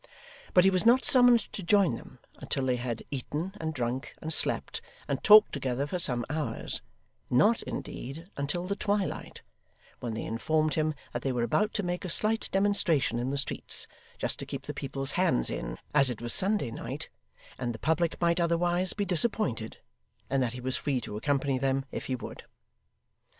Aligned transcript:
But 0.55 0.63
he 0.63 0.71
was 0.71 0.83
not 0.83 1.05
summoned 1.05 1.41
to 1.53 1.61
join 1.61 1.93
them, 1.93 2.17
until 2.39 2.65
they 2.65 2.77
had 2.77 3.03
eaten, 3.11 3.53
and 3.61 3.71
drunk, 3.71 4.15
and 4.19 4.33
slept, 4.33 4.81
and 5.07 5.23
talked 5.23 5.53
together 5.53 5.85
for 5.85 5.99
some 5.99 6.25
hours; 6.27 6.81
not, 7.29 7.61
indeed, 7.61 8.27
until 8.35 8.65
the 8.65 8.75
twilight; 8.75 9.43
when 9.99 10.15
they 10.15 10.23
informed 10.25 10.73
him 10.73 10.95
that 11.13 11.21
they 11.21 11.31
were 11.31 11.43
about 11.43 11.71
to 11.75 11.83
make 11.83 12.03
a 12.03 12.09
slight 12.09 12.49
demonstration 12.51 13.19
in 13.19 13.29
the 13.29 13.37
streets 13.37 13.85
just 14.17 14.39
to 14.39 14.45
keep 14.47 14.63
the 14.63 14.73
people's 14.73 15.11
hands 15.11 15.51
in, 15.51 15.77
as 15.93 16.09
it 16.09 16.19
was 16.19 16.33
Sunday 16.33 16.71
night, 16.71 17.09
and 17.59 17.71
the 17.71 17.77
public 17.77 18.19
might 18.19 18.39
otherwise 18.39 18.93
be 18.93 19.05
disappointed 19.05 19.77
and 20.31 20.41
that 20.41 20.53
he 20.53 20.61
was 20.61 20.77
free 20.77 20.99
to 21.01 21.15
accompany 21.15 21.59
them 21.59 21.85
if 21.91 22.07
he 22.07 22.15
would. 22.15 22.45